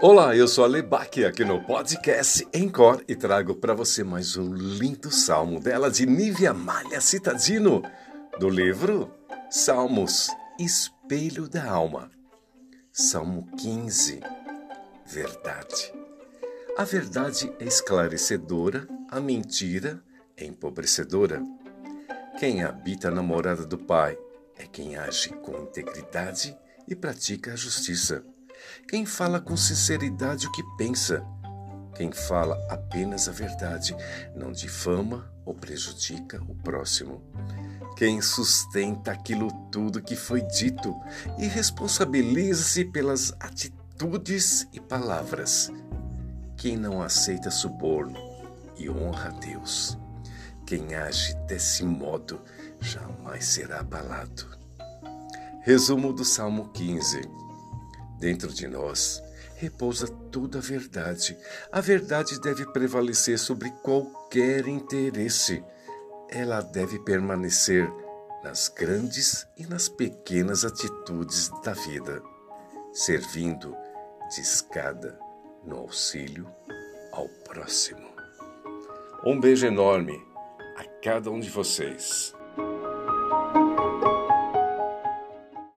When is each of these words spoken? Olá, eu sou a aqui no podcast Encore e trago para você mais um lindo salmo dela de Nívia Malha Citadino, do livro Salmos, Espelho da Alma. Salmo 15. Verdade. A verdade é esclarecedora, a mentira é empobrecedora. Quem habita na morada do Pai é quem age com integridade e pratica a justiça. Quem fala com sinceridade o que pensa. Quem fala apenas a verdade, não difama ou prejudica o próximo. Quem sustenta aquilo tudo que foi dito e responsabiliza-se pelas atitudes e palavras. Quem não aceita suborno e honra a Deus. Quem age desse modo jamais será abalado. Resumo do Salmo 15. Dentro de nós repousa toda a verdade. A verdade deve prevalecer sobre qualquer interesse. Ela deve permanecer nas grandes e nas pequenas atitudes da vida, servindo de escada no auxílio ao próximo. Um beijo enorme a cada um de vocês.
Olá, 0.00 0.36
eu 0.36 0.48
sou 0.48 0.64
a 0.64 0.68
aqui 1.28 1.44
no 1.44 1.62
podcast 1.62 2.46
Encore 2.52 3.04
e 3.06 3.14
trago 3.14 3.54
para 3.54 3.74
você 3.74 4.02
mais 4.02 4.36
um 4.36 4.52
lindo 4.52 5.10
salmo 5.10 5.60
dela 5.60 5.88
de 5.88 6.04
Nívia 6.04 6.52
Malha 6.52 7.00
Citadino, 7.00 7.80
do 8.40 8.50
livro 8.50 9.14
Salmos, 9.48 10.28
Espelho 10.58 11.48
da 11.48 11.70
Alma. 11.70 12.10
Salmo 12.92 13.46
15. 13.56 14.20
Verdade. 15.06 15.94
A 16.76 16.82
verdade 16.82 17.52
é 17.60 17.64
esclarecedora, 17.64 18.88
a 19.08 19.20
mentira 19.20 20.02
é 20.36 20.44
empobrecedora. 20.44 21.40
Quem 22.38 22.64
habita 22.64 23.12
na 23.12 23.22
morada 23.22 23.64
do 23.64 23.78
Pai 23.78 24.18
é 24.56 24.66
quem 24.66 24.96
age 24.96 25.30
com 25.30 25.62
integridade 25.62 26.56
e 26.88 26.96
pratica 26.96 27.52
a 27.52 27.56
justiça. 27.56 28.24
Quem 28.88 29.06
fala 29.06 29.40
com 29.40 29.56
sinceridade 29.56 30.46
o 30.46 30.52
que 30.52 30.62
pensa. 30.76 31.24
Quem 31.94 32.10
fala 32.10 32.58
apenas 32.68 33.28
a 33.28 33.32
verdade, 33.32 33.96
não 34.34 34.50
difama 34.50 35.30
ou 35.44 35.54
prejudica 35.54 36.42
o 36.48 36.54
próximo. 36.54 37.22
Quem 37.96 38.20
sustenta 38.20 39.12
aquilo 39.12 39.48
tudo 39.70 40.02
que 40.02 40.16
foi 40.16 40.42
dito 40.42 40.94
e 41.38 41.46
responsabiliza-se 41.46 42.84
pelas 42.86 43.32
atitudes 43.38 44.66
e 44.72 44.80
palavras. 44.80 45.70
Quem 46.56 46.76
não 46.76 47.00
aceita 47.00 47.50
suborno 47.50 48.18
e 48.76 48.90
honra 48.90 49.28
a 49.28 49.38
Deus. 49.38 49.96
Quem 50.66 50.94
age 50.94 51.34
desse 51.46 51.84
modo 51.84 52.40
jamais 52.80 53.44
será 53.44 53.80
abalado. 53.80 54.46
Resumo 55.62 56.12
do 56.12 56.24
Salmo 56.24 56.70
15. 56.70 57.43
Dentro 58.24 58.50
de 58.54 58.66
nós 58.66 59.22
repousa 59.56 60.08
toda 60.08 60.56
a 60.56 60.60
verdade. 60.62 61.36
A 61.70 61.78
verdade 61.82 62.40
deve 62.40 62.64
prevalecer 62.72 63.38
sobre 63.38 63.70
qualquer 63.82 64.66
interesse. 64.66 65.62
Ela 66.30 66.62
deve 66.62 66.98
permanecer 67.00 67.86
nas 68.42 68.68
grandes 68.68 69.46
e 69.58 69.66
nas 69.66 69.90
pequenas 69.90 70.64
atitudes 70.64 71.50
da 71.62 71.74
vida, 71.74 72.22
servindo 72.94 73.76
de 74.34 74.40
escada 74.40 75.18
no 75.62 75.76
auxílio 75.80 76.50
ao 77.12 77.28
próximo. 77.28 78.08
Um 79.22 79.38
beijo 79.38 79.66
enorme 79.66 80.18
a 80.78 80.84
cada 81.02 81.30
um 81.30 81.38
de 81.38 81.50
vocês. 81.50 82.33